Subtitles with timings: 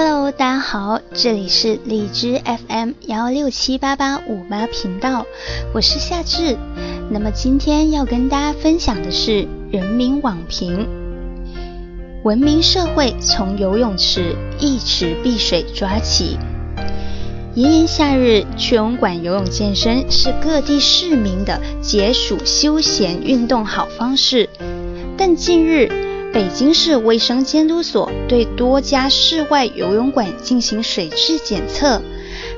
[0.00, 5.26] Hello，大家好，这里是荔枝 FM 幺六七八八五八频道，
[5.74, 6.56] 我是夏至。
[7.10, 10.86] 那么今天要跟大家分享的是人民网评。
[12.22, 16.38] 文明社会从游泳池一池碧水抓起。
[17.56, 24.48] 炎炎夏日去游泳馆游泳健身是各地市民的解暑休闲运动好方式，
[25.16, 26.07] 但近日。
[26.32, 32.00] 北京市卫生监督所对多家室外游泳馆进行水质检测，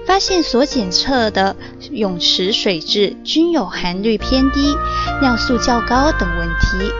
[0.06, 1.56] 发现所检测的
[1.90, 4.76] 泳池水质均有含氯偏低、
[5.22, 6.92] 尿素较高等问题。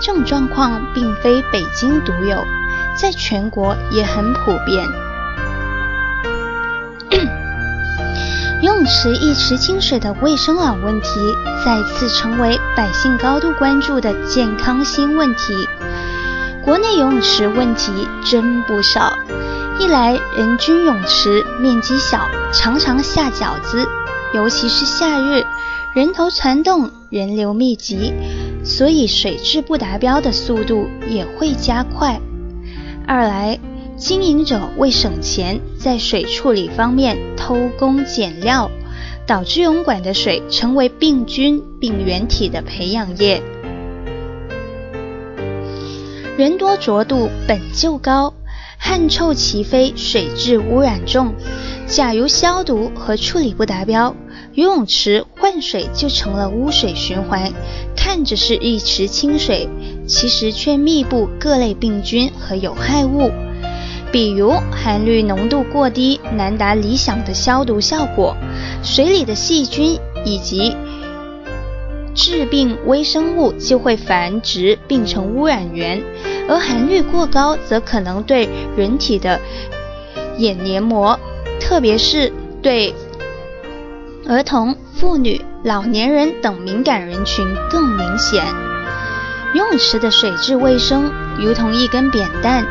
[0.00, 2.44] 这种状况并非北京独有，
[2.96, 4.86] 在全国也很普遍。
[8.60, 11.08] 游 泳池一池清水的卫生老问题，
[11.64, 15.66] 再次成为百姓高度关注的健康新问题。
[16.68, 17.90] 国内游泳池问题
[18.22, 19.10] 真不少，
[19.80, 23.88] 一来人均泳池面积小，常常下饺子，
[24.34, 25.46] 尤其是夏日，
[25.94, 28.12] 人头攒动，人流密集，
[28.64, 32.20] 所以水质不达标的速度也会加快。
[33.06, 33.58] 二来，
[33.96, 38.70] 经营者为省钱，在水处理方面偷工减料，
[39.26, 43.42] 导致泳馆的水成为病菌、病原体的培养液。
[46.38, 48.32] 人多浊度本就高，
[48.78, 51.34] 汗臭齐飞，水质污染重，
[51.88, 54.14] 假如消毒和处理不达标，
[54.52, 57.52] 游泳池换水就成了污水循环。
[57.96, 59.68] 看着是一池清水，
[60.06, 63.32] 其实却密布各类病菌和有害物，
[64.12, 68.36] 比如含氯浓度过低，难达理想的消毒效果；
[68.84, 70.76] 水里的细菌以及
[72.18, 76.02] 致病微生物就会繁殖，并成污染源，
[76.48, 79.40] 而含氯过高则可能对人体的
[80.36, 81.16] 眼黏膜，
[81.60, 82.92] 特别是对
[84.26, 88.44] 儿童、妇女、老年人等敏感人群更明显。
[89.54, 92.66] 游泳池的水质卫生如同一根扁担，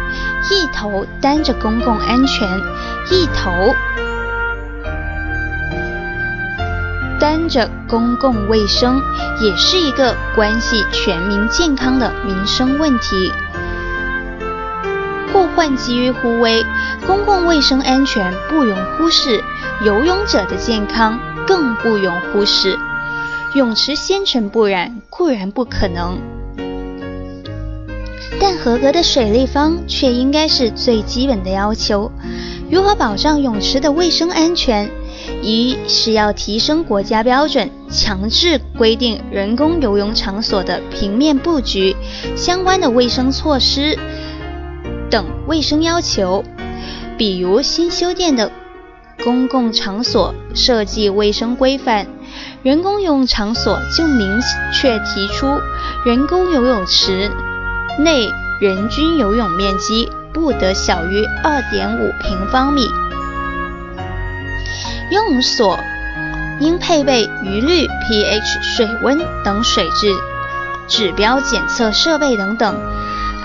[0.52, 2.46] 一头担着公共安全，
[3.10, 3.74] 一头。
[7.20, 9.02] 担着公共卫生，
[9.42, 13.32] 也是一个关系全民健康的民生问题。
[15.34, 16.64] 祸患基于忽微，
[17.06, 19.44] 公共卫生安全不容忽视，
[19.84, 22.78] 游泳者的健康更不容忽视。
[23.54, 26.20] 泳池纤尘不染固然不可能，
[28.40, 32.12] 但合格的水立方却应该是最基本的要求。
[32.70, 34.92] 如何保障泳池的卫生安全？
[35.42, 41.96] 一是要提升国家标准，强制规定人工游泳场所的平面布局、
[42.36, 43.98] 相关的卫生措施
[45.10, 46.44] 等卫生要求。
[47.18, 48.52] 比如新修建的
[49.24, 52.06] 公共场所设计卫生规范，
[52.62, 54.40] 人工游泳场所就明
[54.72, 55.48] 确提出，
[56.06, 57.32] 人工游泳池
[58.00, 58.30] 内
[58.62, 62.88] 人均游泳面积不得小于二点五平方米。
[65.10, 65.80] 用所
[66.60, 70.12] 应配备余氯、pH、水温等水质
[70.88, 72.76] 指标检测设备等等。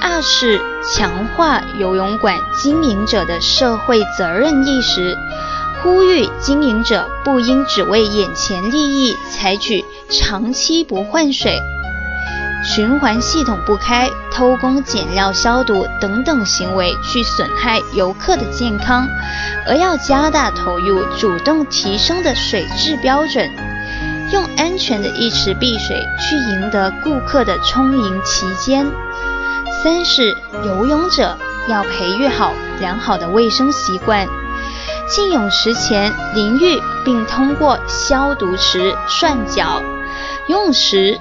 [0.00, 5.16] 二是强化游泳馆经营者的社会责任意识，
[5.80, 11.56] 呼吁经营者不应只为眼前利益采取长期不换水。
[12.64, 19.06] 循环系统不开、偷工减料消毒等等行为，去损害游客的健康，
[19.66, 23.50] 而要加大投入，主动提升的水质标准，
[24.30, 28.86] 用安全的一池碧水去赢得顾客的充盈期间。
[29.82, 31.36] 三是游泳者
[31.66, 34.28] 要培育好良好的卫生习惯，
[35.08, 39.82] 进泳池前淋浴，并通过消毒池涮脚，
[40.46, 41.18] 游泳池。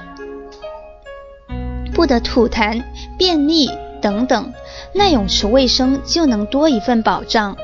[2.01, 2.84] 不得吐痰、
[3.16, 3.69] 便秘
[4.01, 4.52] 等等，
[4.96, 7.55] 那泳池卫生就能多一份保障。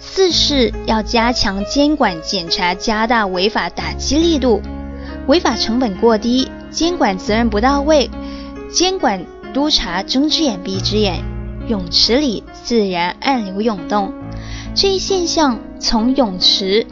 [0.00, 4.60] 四是要加强监管检查，加大违法打击力度。
[5.28, 8.10] 违法成本过低，监管责任不到位，
[8.72, 9.24] 监管
[9.54, 11.22] 督查睁只眼闭只眼，
[11.68, 14.12] 泳池里自然暗流涌动。
[14.74, 16.88] 这一现象从泳池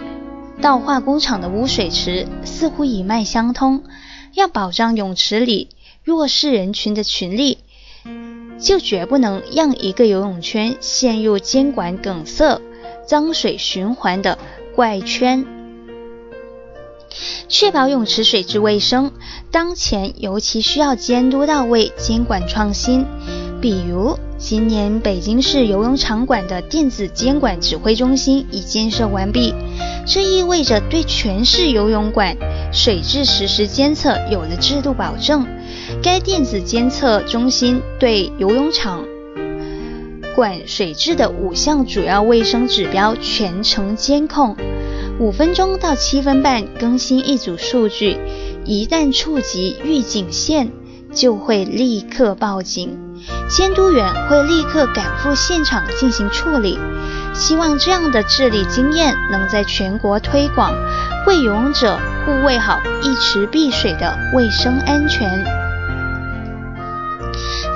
[0.60, 3.82] 到化工厂的污水池似乎一脉相通。
[4.34, 5.70] 要保障泳池里。
[6.04, 7.56] 弱势人群的群力，
[8.60, 12.60] 就绝不能让一个游泳圈陷入监管梗塞、
[13.06, 14.38] 脏水循环的
[14.74, 15.46] 怪圈。
[17.48, 19.12] 确保泳池水质卫生，
[19.50, 23.06] 当前尤其需要监督到位、监管创新，
[23.62, 29.54] 比如，今年北京市游泳场馆的电子监管指挥中心已建设完毕，
[30.06, 32.36] 这意味着对全市游泳馆
[32.74, 35.46] 水质实时监测有了制度保证。
[36.04, 39.06] 该电子监测中心对游泳场
[40.34, 44.54] 馆水质的五项主要卫生指标全程监控，
[45.18, 48.18] 五分钟到七分半更新一组数据，
[48.66, 50.70] 一旦触及预警线，
[51.14, 52.98] 就会立刻报警。
[53.48, 56.78] 监督员会立刻赶赴现场进行处理，
[57.32, 60.70] 希望这样的治理经验能在全国推广，
[61.26, 65.63] 为游泳者护卫好一池碧水的卫生安全。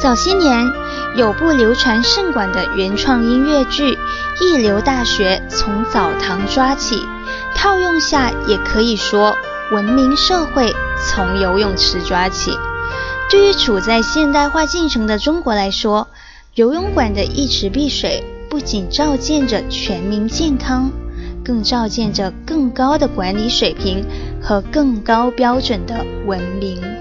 [0.01, 0.71] 早些年，
[1.17, 3.95] 有部流传甚广的原创音乐剧
[4.41, 6.97] 《一流大学从澡堂抓起》，
[7.57, 9.37] 套用下也可以说，
[9.73, 10.73] 文明社会
[11.05, 12.57] 从游泳池抓起。
[13.29, 16.07] 对于处在现代化进程的中国来说，
[16.55, 20.93] 游泳馆的一池碧水不仅照见着全民健康，
[21.45, 24.05] 更照见着更高的管理水平
[24.41, 26.98] 和更高标准的文明。